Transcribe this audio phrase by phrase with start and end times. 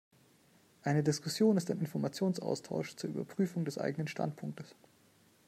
[0.81, 4.75] Eine Diskussion ist ein Informationsaustausch zur Überprüfung des eigenen Standpunktes.